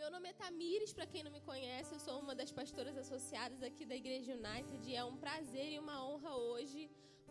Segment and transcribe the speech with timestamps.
[0.00, 3.62] Meu nome é Tamires, para quem não me conhece, eu sou uma das pastoras associadas
[3.62, 6.80] aqui da Igreja United e é um prazer e uma honra hoje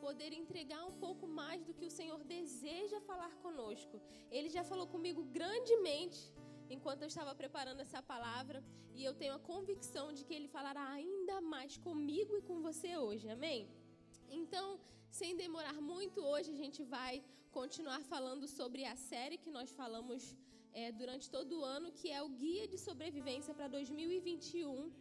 [0.03, 3.99] poder entregar um pouco mais do que o Senhor deseja falar conosco.
[4.29, 6.21] Ele já falou comigo grandemente
[6.69, 8.63] enquanto eu estava preparando essa palavra
[8.93, 12.91] e eu tenho a convicção de que ele falará ainda mais comigo e com você
[12.97, 13.27] hoje.
[13.37, 13.67] Amém?
[14.41, 14.79] Então,
[15.09, 20.35] sem demorar muito, hoje a gente vai continuar falando sobre a série que nós falamos
[20.73, 24.91] é, durante todo o ano, que é o Guia de Sobrevivência para 2021.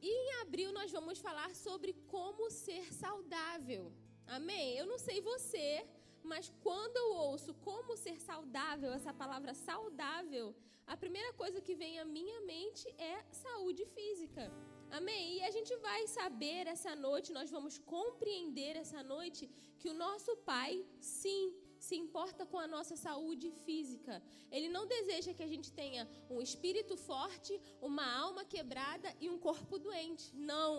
[0.00, 3.92] E em abril nós vamos falar sobre como ser saudável.
[4.26, 4.76] Amém?
[4.76, 5.86] Eu não sei você,
[6.22, 10.54] mas quando eu ouço como ser saudável, essa palavra saudável,
[10.86, 14.52] a primeira coisa que vem à minha mente é saúde física.
[14.90, 15.38] Amém?
[15.38, 19.50] E a gente vai saber essa noite, nós vamos compreender essa noite
[19.80, 21.54] que o nosso Pai, sim,
[21.86, 24.14] se importa com a nossa saúde física.
[24.56, 26.02] Ele não deseja que a gente tenha
[26.34, 27.52] um espírito forte,
[27.88, 30.26] uma alma quebrada e um corpo doente.
[30.52, 30.72] Não.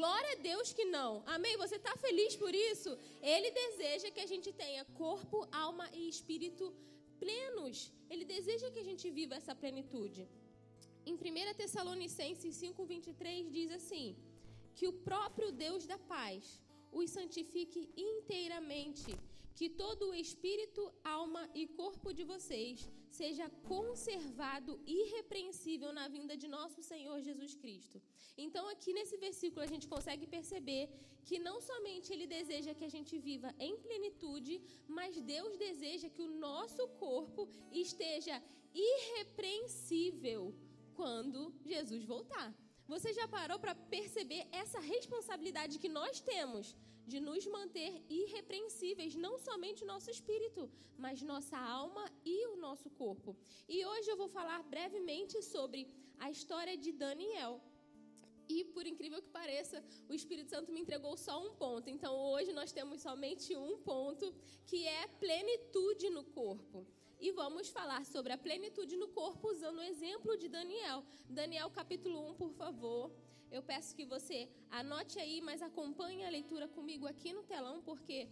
[0.00, 1.10] Glória a Deus que não.
[1.34, 1.56] Amém?
[1.64, 2.90] Você está feliz por isso?
[3.34, 6.64] Ele deseja que a gente tenha corpo, alma e espírito
[7.22, 7.76] plenos.
[8.12, 10.22] Ele deseja que a gente viva essa plenitude.
[11.10, 14.16] Em 1 Tessalonicenses 5,23 diz assim:
[14.76, 16.60] Que o próprio Deus da paz
[17.00, 19.12] os santifique inteiramente
[19.58, 22.88] que todo o espírito, alma e corpo de vocês
[23.20, 28.02] seja conservado irrepreensível na vinda de nosso Senhor Jesus Cristo.
[28.36, 30.84] Então, aqui nesse versículo, a gente consegue perceber
[31.28, 34.54] que não somente Ele deseja que a gente viva em plenitude,
[34.98, 37.48] mas Deus deseja que o nosso corpo
[37.84, 38.42] esteja
[38.74, 40.42] irrepreensível
[40.94, 42.48] quando Jesus voltar.
[42.92, 49.38] Você já parou para perceber essa responsabilidade que nós temos de nos manter irrepreensíveis, não
[49.38, 53.36] somente o nosso espírito, mas nossa alma e o nosso corpo.
[53.68, 55.86] E hoje eu vou falar brevemente sobre
[56.18, 57.60] a história de Daniel.
[58.48, 61.88] E por incrível que pareça, o Espírito Santo me entregou só um ponto.
[61.88, 64.34] Então hoje nós temos somente um ponto,
[64.66, 66.86] que é plenitude no corpo.
[67.18, 71.02] E vamos falar sobre a plenitude no corpo usando o exemplo de Daniel.
[71.28, 73.10] Daniel capítulo 1, por favor.
[73.50, 78.28] Eu peço que você anote aí, mas acompanhe a leitura comigo aqui no telão, porque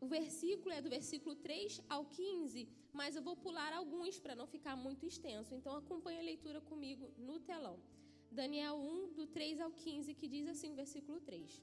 [0.00, 4.46] o versículo é do versículo 3 ao 15, mas eu vou pular alguns para não
[4.46, 5.54] ficar muito extenso.
[5.54, 7.78] Então acompanhe a leitura comigo no telão.
[8.30, 11.62] Daniel 1, do 3 ao 15, que diz assim, versículo 3.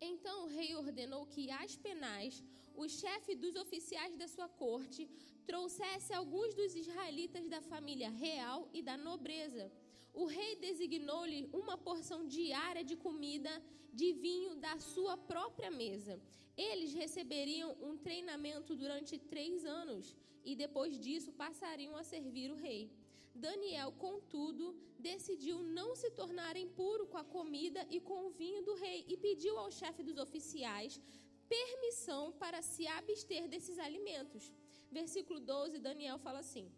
[0.00, 2.42] Então o rei ordenou que Aspenaz,
[2.74, 5.08] o chefe dos oficiais da sua corte,
[5.46, 9.70] trouxesse alguns dos israelitas da família real e da nobreza
[10.12, 13.50] o rei designou-lhe uma porção diária de comida,
[13.92, 16.20] de vinho da sua própria mesa.
[16.56, 22.90] Eles receberiam um treinamento durante três anos e depois disso passariam a servir o rei.
[23.34, 28.74] Daniel, contudo, decidiu não se tornar impuro com a comida e com o vinho do
[28.74, 31.00] rei e pediu ao chefe dos oficiais
[31.48, 34.52] permissão para se abster desses alimentos.
[34.90, 36.70] Versículo 12, Daniel fala assim.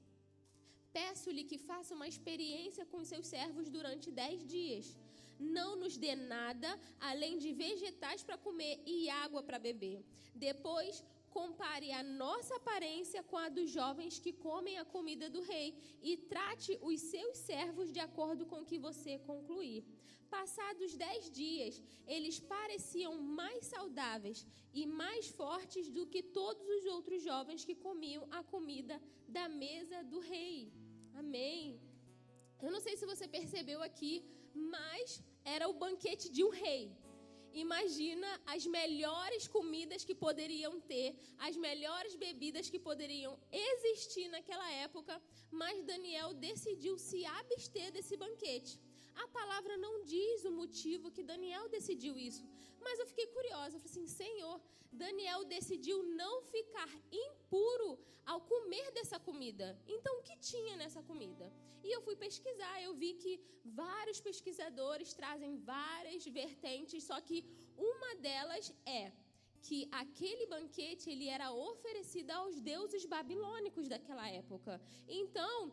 [0.93, 4.87] Peço-lhe que faça uma experiência com seus servos durante dez dias.
[5.59, 6.71] Não nos dê nada
[7.01, 10.05] além de vegetais para comer e água para beber.
[10.35, 15.75] Depois, compare a nossa aparência com a dos jovens que comem a comida do rei
[16.03, 19.83] e trate os seus servos de acordo com o que você concluir.
[20.31, 27.23] Passados dez dias, eles pareciam mais saudáveis e mais fortes do que todos os outros
[27.23, 30.73] jovens que comiam a comida da mesa do rei.
[31.15, 31.81] Amém.
[32.61, 34.25] Eu não sei se você percebeu aqui,
[34.55, 36.83] mas era o banquete de um rei.
[37.53, 41.09] Imagina as melhores comidas que poderiam ter,
[41.39, 48.81] as melhores bebidas que poderiam existir naquela época, mas Daniel decidiu se abster desse banquete.
[49.15, 52.43] A palavra não diz o motivo que Daniel decidiu isso,
[52.87, 53.77] mas eu fiquei curiosa.
[53.77, 54.61] Eu falei assim: Senhor,
[54.93, 56.91] Daniel decidiu não ficar
[57.25, 57.91] impuro
[58.27, 59.67] ao comer dessa comida.
[59.87, 61.53] Então, o que tinha nessa comida?
[61.83, 62.75] E eu fui pesquisar.
[62.83, 67.45] Eu vi que vários pesquisadores trazem várias vertentes, só que
[67.77, 69.13] uma delas é
[69.67, 74.81] que aquele banquete ele era oferecido aos deuses babilônicos daquela época.
[75.09, 75.73] Então,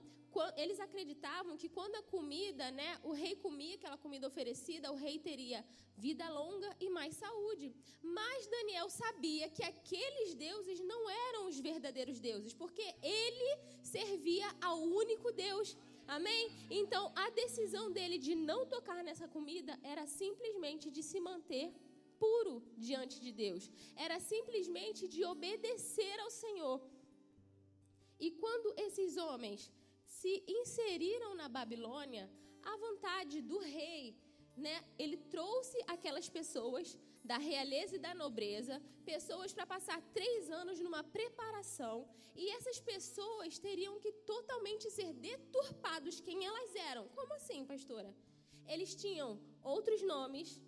[0.61, 5.17] eles acreditavam que quando a comida, né, o rei comia aquela comida oferecida, o rei
[5.27, 5.59] teria
[6.05, 7.67] vida longa e mais saúde.
[8.01, 14.79] Mas Daniel sabia que aqueles deuses não eram os verdadeiros deuses, porque ele servia ao
[15.03, 15.77] único Deus.
[16.07, 16.43] Amém?
[16.81, 21.67] Então, a decisão dele de não tocar nessa comida era simplesmente de se manter
[22.23, 23.63] puro diante de Deus.
[24.05, 26.79] Era simplesmente de obedecer ao Senhor.
[28.19, 29.71] E quando esses homens
[30.19, 32.29] se inseriram na Babilônia
[32.71, 34.03] à vontade do rei.
[34.65, 34.75] Né?
[34.97, 41.03] Ele trouxe aquelas pessoas da realeza e da nobreza, pessoas para passar três anos numa
[41.03, 41.95] preparação,
[42.35, 47.07] e essas pessoas teriam que totalmente ser deturpados quem elas eram.
[47.17, 48.11] Como assim, pastora?
[48.73, 49.29] Eles tinham
[49.63, 50.61] outros nomes,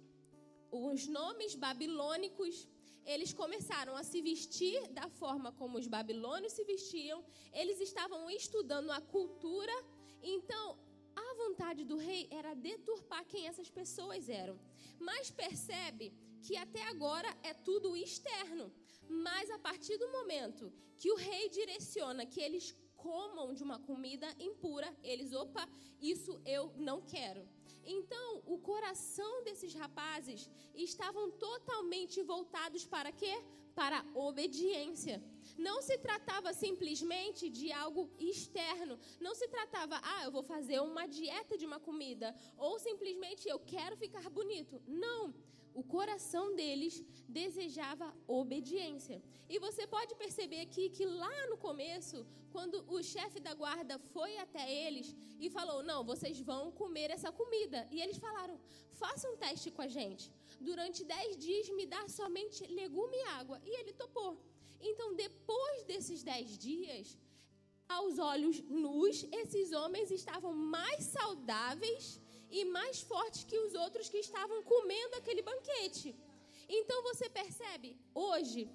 [0.71, 2.67] os nomes babilônicos,
[3.05, 8.91] eles começaram a se vestir da forma como os babilônios se vestiam, eles estavam estudando
[8.91, 9.73] a cultura,
[10.21, 10.77] então
[11.15, 14.59] a vontade do rei era deturpar quem essas pessoas eram.
[14.99, 18.71] Mas percebe que até agora é tudo externo.
[19.09, 24.27] Mas a partir do momento que o rei direciona que eles comam de uma comida
[24.39, 25.67] impura, eles, opa,
[25.99, 27.47] isso eu não quero.
[27.85, 33.41] Então, o coração desses rapazes estavam totalmente voltados para quê?
[33.73, 35.23] Para obediência.
[35.57, 38.99] Não se tratava simplesmente de algo externo.
[39.19, 42.35] Não se tratava, ah, eu vou fazer uma dieta de uma comida.
[42.57, 44.81] Ou simplesmente eu quero ficar bonito.
[44.87, 45.33] Não
[45.73, 49.21] o coração deles desejava obediência.
[49.49, 54.37] E você pode perceber aqui que lá no começo, quando o chefe da guarda foi
[54.37, 57.87] até eles e falou: Não, vocês vão comer essa comida.
[57.91, 58.59] E eles falaram:
[58.91, 60.31] Faça um teste com a gente.
[60.59, 63.61] Durante dez dias me dá somente legume e água.
[63.65, 64.37] E ele topou.
[64.81, 67.17] Então, depois desses dez dias,
[67.87, 72.19] aos olhos nus, esses homens estavam mais saudáveis
[72.49, 76.15] e mais fortes que os outros que estavam comendo aquele banquete.
[76.67, 78.69] Então você percebe, hoje,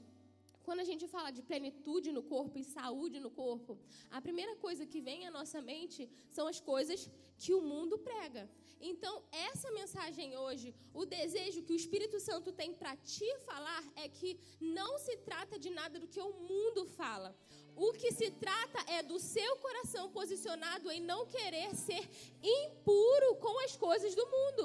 [0.67, 3.73] quando a gente fala de plenitude no corpo e saúde no corpo,
[4.11, 6.03] a primeira coisa que vem à nossa mente
[6.37, 7.01] são as coisas
[7.43, 8.43] que o mundo prega.
[8.91, 9.15] Então,
[9.51, 14.31] essa mensagem hoje, o desejo que o Espírito Santo tem para te falar é que
[14.79, 17.31] não se trata de nada do que o mundo fala.
[17.77, 22.05] O que se trata é do seu coração posicionado em não querer ser
[22.43, 24.65] impuro com as coisas do mundo.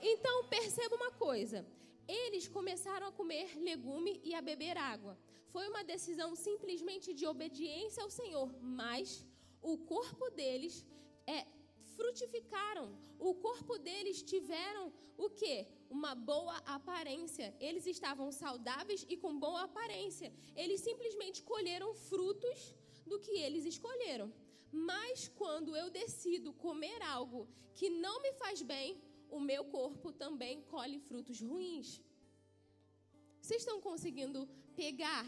[0.00, 1.66] Então, perceba uma coisa:
[2.26, 5.14] eles começaram a comer legume e a beber água.
[5.52, 8.48] Foi uma decisão simplesmente de obediência ao Senhor,
[8.80, 9.24] mas
[9.72, 10.74] o corpo deles
[11.26, 11.46] é,
[11.96, 12.86] frutificaram.
[13.18, 15.56] O corpo deles tiveram o quê?
[15.90, 17.54] Uma boa aparência.
[17.60, 20.32] Eles estavam saudáveis e com boa aparência.
[20.62, 22.74] Eles simplesmente colheram frutos
[23.06, 24.32] do que eles escolheram.
[24.72, 28.88] Mas quando eu decido comer algo que não me faz bem,
[29.30, 32.02] o meu corpo também colhe frutos ruins.
[33.40, 35.26] Vocês estão conseguindo pegar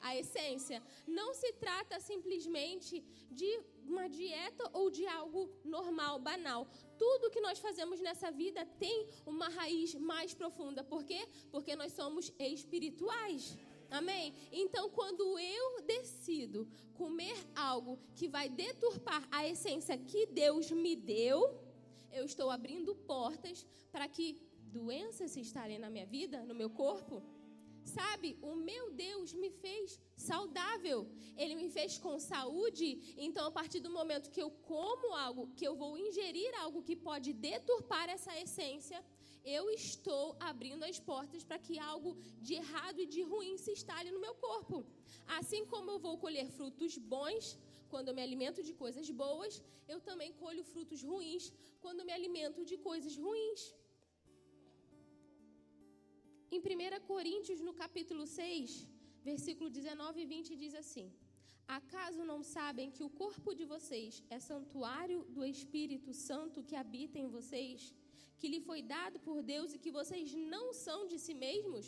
[0.00, 0.82] a essência?
[1.06, 3.50] Não se trata simplesmente de
[3.86, 6.66] uma dieta ou de algo normal, banal.
[6.98, 10.82] Tudo que nós fazemos nessa vida tem uma raiz mais profunda.
[10.82, 11.28] Por quê?
[11.50, 13.56] Porque nós somos espirituais.
[13.90, 14.32] Amém?
[14.52, 21.58] Então, quando eu decido comer algo que vai deturpar a essência que Deus me deu,
[22.12, 24.40] eu estou abrindo portas para que
[24.78, 27.22] doenças se instalem na minha vida, no meu corpo
[27.84, 31.08] Sabe, o meu Deus me fez saudável.
[31.36, 33.14] Ele me fez com saúde.
[33.16, 36.94] Então, a partir do momento que eu como algo, que eu vou ingerir algo que
[36.94, 39.02] pode deturpar essa essência,
[39.44, 44.10] eu estou abrindo as portas para que algo de errado e de ruim se instale
[44.10, 44.84] no meu corpo.
[45.26, 47.58] Assim como eu vou colher frutos bons
[47.92, 49.54] quando eu me alimento de coisas boas,
[49.92, 51.44] eu também colho frutos ruins
[51.84, 53.62] quando me alimento de coisas ruins.
[56.54, 58.70] Em 1 Coríntios, no capítulo 6,
[59.30, 61.06] versículo 19 e 20, diz assim:
[61.78, 67.18] Acaso não sabem que o corpo de vocês é santuário do Espírito Santo que habita
[67.24, 67.94] em vocês,
[68.38, 71.86] que lhe foi dado por Deus e que vocês não são de si mesmos?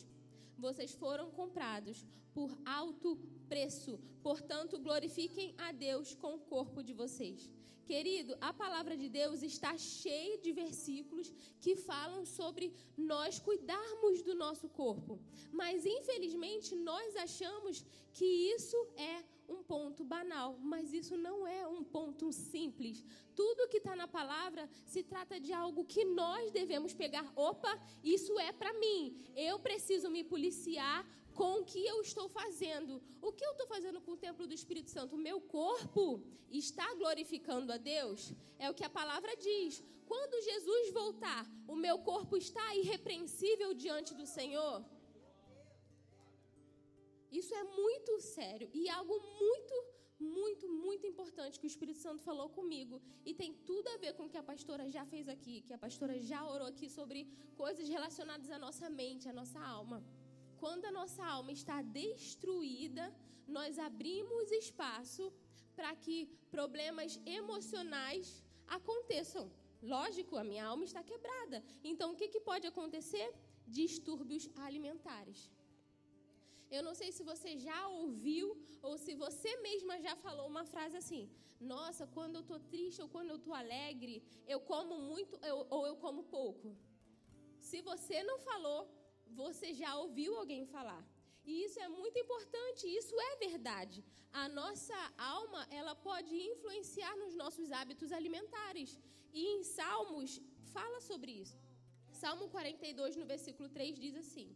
[0.59, 3.17] Vocês foram comprados por alto
[3.49, 7.51] preço, portanto, glorifiquem a Deus com o corpo de vocês.
[7.85, 14.35] Querido, a palavra de Deus está cheia de versículos que falam sobre nós cuidarmos do
[14.35, 15.19] nosso corpo.
[15.51, 21.83] Mas, infelizmente, nós achamos que isso é um ponto banal, mas isso não é um
[21.97, 23.05] ponto simples.
[23.41, 27.27] Tudo que está na palavra se trata de algo que nós devemos pegar.
[27.37, 29.01] Opa, isso é para mim.
[29.37, 30.99] Eu preciso me policiar
[31.35, 33.03] com o que eu estou fazendo.
[33.21, 35.17] O que eu estou fazendo com o templo do Espírito Santo?
[35.17, 38.33] O meu corpo está glorificando a Deus?
[38.59, 39.83] É o que a palavra diz.
[40.07, 44.85] Quando Jesus voltar, o meu corpo está irrepreensível diante do Senhor?
[47.41, 49.77] Isso é muito sério e algo muito,
[50.21, 53.01] muito, muito importante que o Espírito Santo falou comigo.
[53.25, 55.79] E tem tudo a ver com o que a pastora já fez aqui, que a
[55.87, 57.21] pastora já orou aqui sobre
[57.63, 59.99] coisas relacionadas à nossa mente, à nossa alma.
[60.63, 63.05] Quando a nossa alma está destruída,
[63.49, 65.33] nós abrimos espaço
[65.75, 66.17] para que
[66.51, 68.45] problemas emocionais
[68.79, 69.51] aconteçam.
[69.83, 71.59] Lógico, a minha alma está quebrada.
[71.83, 73.29] Então, o que, que pode acontecer?
[73.67, 75.51] Distúrbios alimentares.
[76.77, 78.47] Eu não sei se você já ouviu
[78.87, 81.23] ou se você mesma já falou uma frase assim:
[81.75, 84.15] Nossa, quando eu estou triste ou quando eu estou alegre,
[84.53, 86.71] eu como muito eu, ou eu como pouco.
[87.71, 88.81] Se você não falou,
[89.43, 91.03] você já ouviu alguém falar.
[91.51, 93.99] E isso é muito importante, isso é verdade.
[94.43, 98.91] A nossa alma, ela pode influenciar nos nossos hábitos alimentares.
[99.41, 100.41] E em Salmos
[100.77, 101.59] fala sobre isso.
[102.23, 104.49] Salmo 42, no versículo 3 diz assim: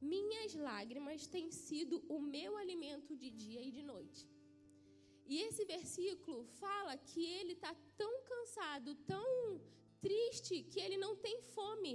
[0.00, 4.28] Minhas lágrimas têm sido o meu alimento de dia e de noite.
[5.26, 9.60] E esse versículo fala que ele está tão cansado, tão
[10.00, 11.92] triste, que ele não tem fome.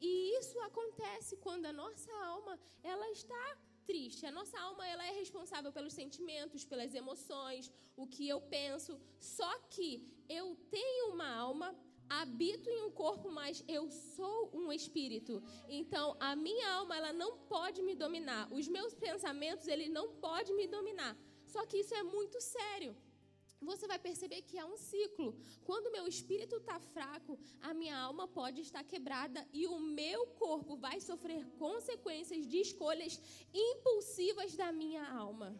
[0.00, 4.26] E isso acontece quando a nossa alma ela está triste.
[4.26, 8.98] A nossa alma ela é responsável pelos sentimentos, pelas emoções, o que eu penso.
[9.20, 9.88] Só que
[10.28, 11.74] eu tenho uma alma,
[12.08, 15.42] habito em um corpo, mas eu sou um espírito.
[15.68, 18.52] Então, a minha alma ela não pode me dominar.
[18.52, 21.16] Os meus pensamentos ele não pode me dominar.
[21.46, 22.96] Só que isso é muito sério
[23.64, 25.34] você vai perceber que é um ciclo.
[25.64, 30.76] Quando meu espírito está fraco, a minha alma pode estar quebrada e o meu corpo
[30.76, 33.20] vai sofrer consequências de escolhas
[33.52, 35.54] impulsivas da minha alma.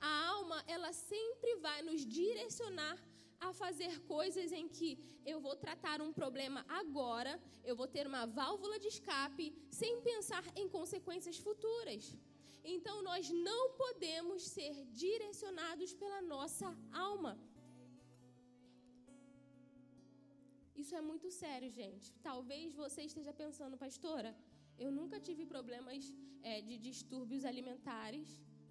[0.00, 2.98] A alma, ela sempre vai nos direcionar
[3.40, 4.90] a fazer coisas em que
[5.24, 10.44] eu vou tratar um problema agora, eu vou ter uma válvula de escape, sem pensar
[10.54, 12.16] em consequências futuras.
[12.64, 17.38] Então nós não podemos ser direcionados pela nossa alma.
[20.82, 22.12] Isso é muito sério, gente.
[22.30, 24.30] Talvez você esteja pensando, pastora,
[24.84, 26.12] eu nunca tive problemas
[26.42, 28.28] é, de distúrbios alimentares.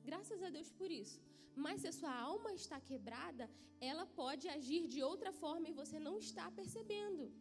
[0.10, 1.19] Graças a Deus por isso.
[1.55, 5.97] Mas se a sua alma está quebrada, ela pode agir de outra forma e você
[6.00, 7.31] não está percebendo.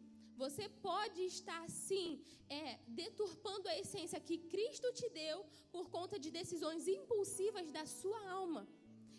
[0.43, 6.29] Você pode estar, sim, é, deturpando a essência que Cristo te deu por conta de
[6.29, 8.67] decisões impulsivas da sua alma.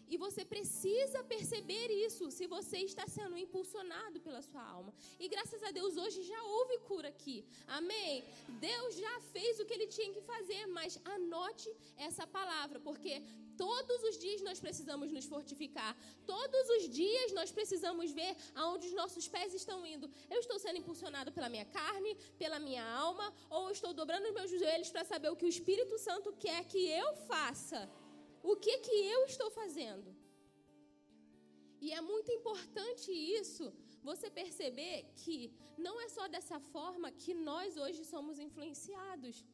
[0.09, 4.95] E você precisa perceber isso se você está sendo impulsionado pela sua alma.
[5.19, 7.45] E graças a Deus hoje já houve cura aqui.
[7.67, 8.25] Amém?
[8.61, 13.23] Deus já fez o que ele tinha que fazer, mas anote essa palavra, porque
[13.57, 15.97] todos os dias nós precisamos nos fortificar.
[16.27, 20.11] Todos os dias nós precisamos ver aonde os nossos pés estão indo.
[20.31, 24.51] Eu estou sendo impulsionado pela minha carne, pela minha alma, ou estou dobrando os meus
[24.51, 27.89] joelhos para saber o que o Espírito Santo quer que eu faça?
[28.51, 30.09] O que que eu estou fazendo?
[31.85, 33.11] E é muito importante
[33.41, 33.65] isso,
[34.09, 35.37] você perceber que
[35.77, 39.45] não é só dessa forma que nós hoje somos influenciados.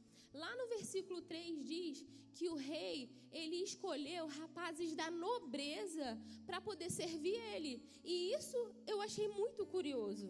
[0.43, 2.05] Lá no versículo 3 diz
[2.37, 2.99] que o rei,
[3.41, 6.09] ele escolheu rapazes da nobreza
[6.47, 7.73] para poder servir ele.
[8.05, 10.29] E isso eu achei muito curioso.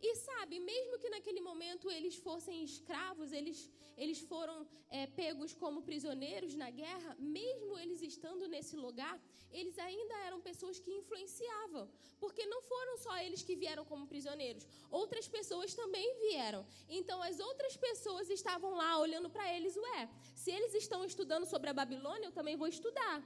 [0.00, 5.82] E sabe, mesmo que naquele momento eles fossem escravos, eles, eles foram é, pegos como
[5.82, 11.90] prisioneiros na guerra, mesmo eles estando nesse lugar, eles ainda eram pessoas que influenciavam.
[12.20, 16.64] Porque não foram só eles que vieram como prisioneiros, outras pessoas também vieram.
[16.88, 21.70] Então as outras pessoas estavam lá olhando para eles, ué, se eles estão estudando sobre
[21.70, 23.22] a Babilônia, eu também vou estudar.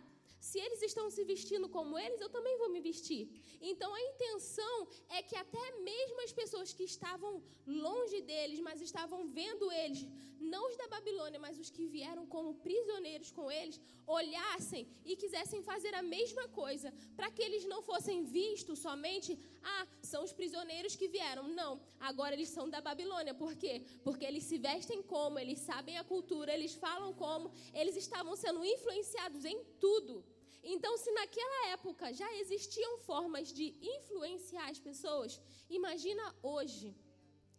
[0.49, 3.23] Se eles estão se vestindo como eles, eu também vou me vestir.
[3.71, 4.77] Então a intenção
[5.17, 7.33] é que até mesmo as pessoas que estavam
[7.65, 10.01] longe deles, mas estavam vendo eles,
[10.41, 15.63] não os da Babilônia, mas os que vieram como prisioneiros com eles, olhassem e quisessem
[15.63, 20.97] fazer a mesma coisa, para que eles não fossem vistos somente, ah, são os prisioneiros
[20.97, 21.47] que vieram.
[21.47, 23.33] Não, agora eles são da Babilônia.
[23.33, 23.85] Por quê?
[24.03, 28.65] Porque eles se vestem como, eles sabem a cultura, eles falam como, eles estavam sendo
[28.65, 30.32] influenciados em tudo.
[30.63, 33.67] Então, se naquela época já existiam formas de
[33.97, 36.95] influenciar as pessoas, imagina hoje.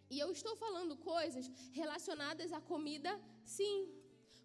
[0.10, 3.12] E eu estou falando coisas relacionadas à comida,
[3.44, 3.90] sim.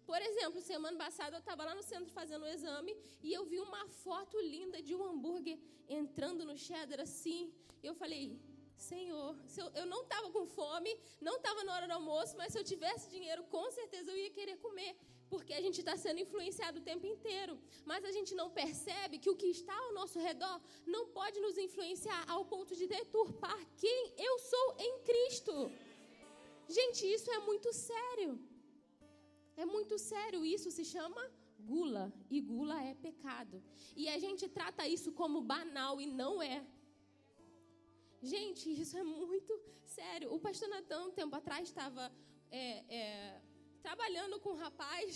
[0.05, 3.59] Por exemplo, semana passada eu estava lá no centro fazendo o exame e eu vi
[3.59, 7.53] uma foto linda de um hambúrguer entrando no cheddar assim.
[7.81, 8.39] E eu falei,
[8.75, 12.59] Senhor, eu, eu, não estava com fome, não estava na hora do almoço, mas se
[12.59, 14.97] eu tivesse dinheiro, com certeza eu ia querer comer
[15.33, 17.53] porque a gente está sendo influenciado o tempo inteiro.
[17.91, 20.57] Mas a gente não percebe que o que está ao nosso redor
[20.95, 25.53] não pode nos influenciar ao ponto de deturpar quem eu sou em Cristo.
[26.77, 28.31] Gente, isso é muito sério.
[29.55, 30.45] É muito sério.
[30.55, 31.23] Isso se chama
[31.59, 32.05] gula.
[32.29, 33.61] E gula é pecado.
[33.95, 36.65] E a gente trata isso como banal e não é.
[38.21, 40.33] Gente, isso é muito sério.
[40.33, 42.11] O pastor Natan, um tempo atrás, estava
[42.51, 43.41] é, é,
[43.87, 45.15] trabalhando com um rapaz,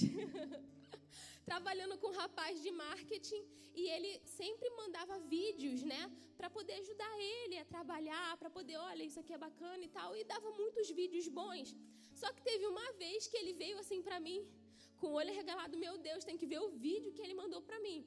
[1.51, 3.43] trabalhando com um rapaz de marketing
[3.75, 6.01] e ele sempre mandava vídeos, né,
[6.37, 10.15] para poder ajudar ele a trabalhar, para poder, olha, isso aqui é bacana e tal,
[10.15, 11.75] e dava muitos vídeos bons.
[12.21, 14.39] Só que teve uma vez que ele veio assim para mim,
[14.99, 17.79] com o olho regalado, meu Deus, tem que ver o vídeo que ele mandou para
[17.79, 17.99] mim.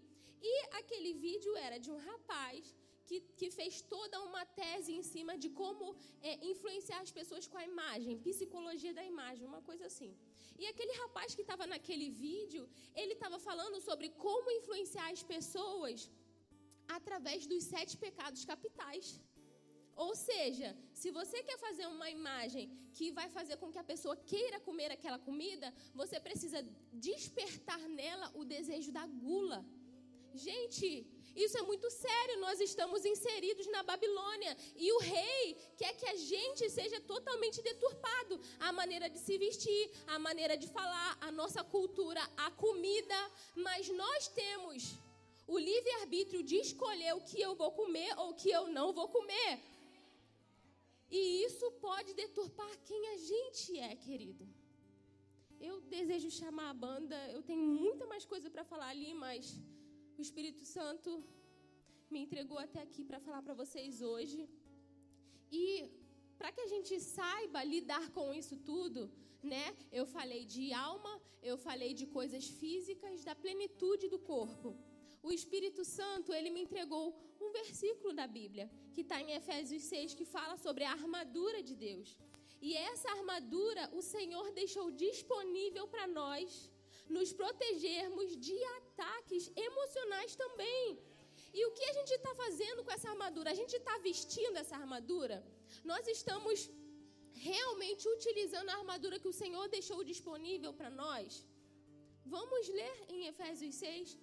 [0.51, 2.75] E aquele vídeo era de um rapaz
[3.07, 5.87] que, que fez toda uma tese em cima de como
[6.29, 10.13] é, influenciar as pessoas com a imagem, psicologia da imagem, uma coisa assim.
[10.61, 12.63] E aquele rapaz que estava naquele vídeo,
[13.01, 16.11] ele estava falando sobre como influenciar as pessoas
[16.99, 19.07] através dos sete pecados capitais.
[20.05, 20.69] Ou seja,
[21.01, 22.65] se você quer fazer uma imagem
[22.97, 26.61] que vai fazer com que a pessoa queira comer aquela comida, você precisa
[26.93, 29.65] despertar nela o desejo da gula.
[30.37, 32.41] Gente, isso é muito sério.
[32.41, 38.41] Nós estamos inseridos na Babilônia e o rei quer que a gente seja totalmente deturpado.
[38.61, 43.19] A maneira de se vestir, a maneira de falar, a nossa cultura, a comida.
[43.55, 44.95] Mas nós temos
[45.47, 49.09] o livre-arbítrio de escolher o que eu vou comer ou o que eu não vou
[49.09, 49.61] comer.
[51.11, 54.47] E isso pode deturpar quem a gente é, querido.
[55.61, 59.55] Eu desejo chamar a banda, eu tenho muita mais coisa para falar ali, mas
[60.19, 61.11] o Espírito Santo
[62.13, 64.39] me entregou até aqui para falar para vocês hoje.
[65.63, 65.65] E
[66.39, 69.01] para que a gente saiba lidar com isso tudo,
[69.53, 69.67] né?
[69.99, 71.13] Eu falei de alma,
[71.51, 74.71] eu falei de coisas físicas, da plenitude do corpo.
[75.23, 77.05] O Espírito Santo, ele me entregou
[77.41, 81.75] um versículo da Bíblia, que está em Efésios 6, que fala sobre a armadura de
[81.75, 82.09] Deus.
[82.61, 86.71] E essa armadura o Senhor deixou disponível para nós
[87.09, 90.99] nos protegermos de ataques emocionais também.
[91.59, 93.51] E o que a gente está fazendo com essa armadura?
[93.51, 95.37] A gente está vestindo essa armadura?
[95.85, 96.71] Nós estamos
[97.49, 101.45] realmente utilizando a armadura que o Senhor deixou disponível para nós?
[102.35, 104.19] Vamos ler em Efésios 6,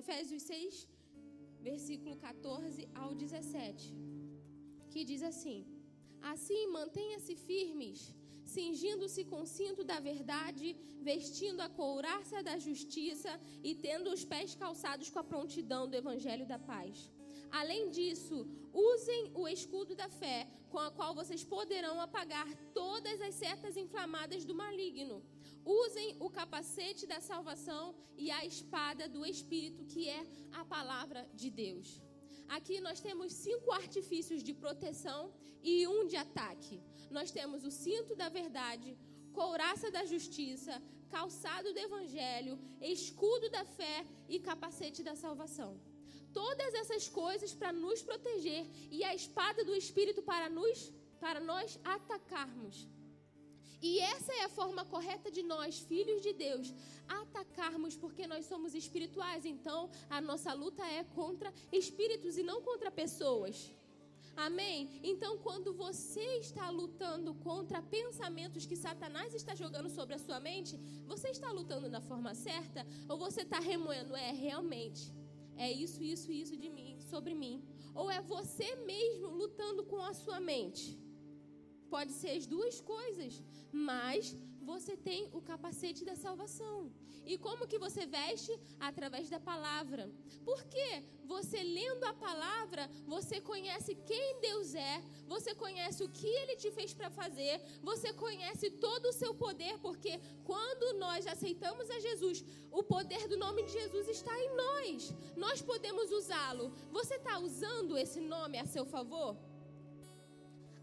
[0.00, 0.88] Efésios 6,
[1.70, 3.94] versículo 14 ao 17,
[4.92, 5.58] que diz assim:
[6.32, 7.98] Assim mantenha-se firmes
[8.54, 10.68] cingindo-se com cinto da verdade,
[11.10, 13.32] vestindo a couraça da justiça
[13.68, 17.10] e tendo os pés calçados com a prontidão do evangelho da paz.
[17.60, 18.36] Além disso,
[18.72, 20.38] usem o escudo da fé,
[20.72, 22.48] com a qual vocês poderão apagar
[22.80, 25.16] todas as setas inflamadas do maligno.
[25.64, 27.84] Usem o capacete da salvação
[28.16, 32.00] e a espada do Espírito, que é a palavra de Deus.
[32.56, 35.20] Aqui nós temos cinco artifícios de proteção
[35.62, 38.96] e um de ataque nós temos o cinto da verdade,
[39.32, 45.80] couraça da justiça, calçado do evangelho, escudo da fé e capacete da salvação.
[46.32, 51.78] Todas essas coisas para nos proteger e a espada do espírito para nos para nós
[51.84, 52.86] atacarmos.
[53.82, 56.72] E essa é a forma correta de nós, filhos de Deus,
[57.08, 59.44] atacarmos, porque nós somos espirituais.
[59.44, 63.72] Então, a nossa luta é contra espíritos e não contra pessoas.
[64.36, 65.00] Amém?
[65.02, 70.76] Então, quando você está lutando contra pensamentos que Satanás está jogando sobre a sua mente,
[71.06, 74.16] você está lutando da forma certa ou você está remoendo?
[74.16, 75.12] É, realmente.
[75.56, 77.62] É isso, isso, isso de mim, sobre mim.
[77.94, 80.98] Ou é você mesmo lutando com a sua mente?
[81.90, 86.92] Pode ser as duas coisas, mas você tem o capacete da salvação.
[87.26, 88.52] E como que você veste?
[88.78, 90.10] Através da palavra.
[90.44, 96.56] Porque você lendo a palavra, você conhece quem Deus é, você conhece o que ele
[96.56, 102.00] te fez para fazer, você conhece todo o seu poder, porque quando nós aceitamos a
[102.00, 105.14] Jesus, o poder do nome de Jesus está em nós.
[105.36, 106.72] Nós podemos usá-lo.
[106.90, 109.36] Você está usando esse nome a seu favor?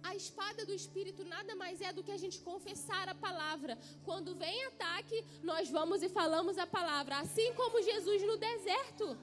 [0.07, 3.77] A espada do Espírito nada mais é do que a gente confessar a palavra.
[4.05, 7.19] Quando vem ataque, nós vamos e falamos a palavra.
[7.19, 9.17] Assim como Jesus no deserto.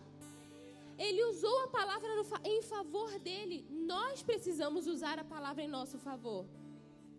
[0.99, 2.09] Ele usou a palavra
[2.45, 3.67] em favor dele.
[3.71, 6.45] Nós precisamos usar a palavra em nosso favor.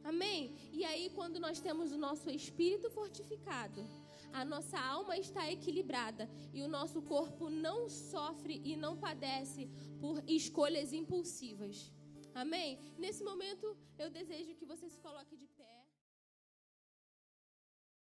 [0.04, 0.54] Amém?
[0.72, 3.84] E aí, quando nós temos o nosso espírito fortificado,
[4.32, 9.68] a nossa alma está equilibrada e o nosso corpo não sofre e não padece
[10.00, 11.92] por escolhas impulsivas.
[12.36, 12.78] Amém?
[12.98, 15.45] Nesse momento, eu desejo que você se coloque de.